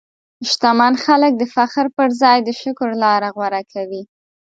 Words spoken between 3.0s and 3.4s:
لاره